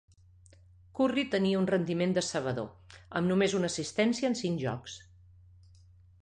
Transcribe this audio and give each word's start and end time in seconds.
Kurri 0.99 1.25
tenia 1.35 1.59
un 1.63 1.67
rendiment 1.71 2.15
decebedor, 2.19 2.97
amb 3.19 3.33
només 3.33 3.55
una 3.59 3.71
assistència 3.75 4.33
en 4.33 4.39
cinc 4.41 4.63
jocs. 4.65 4.97